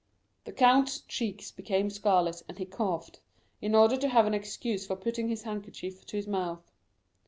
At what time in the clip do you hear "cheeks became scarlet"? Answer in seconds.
1.01-2.41